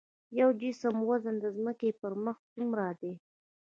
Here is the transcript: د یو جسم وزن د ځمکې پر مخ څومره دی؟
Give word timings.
د 0.03 0.03
یو 0.41 0.49
جسم 0.61 0.95
وزن 1.09 1.35
د 1.39 1.45
ځمکې 1.57 1.89
پر 1.99 2.13
مخ 2.25 2.37
څومره 2.53 2.85
دی؟ 3.01 3.13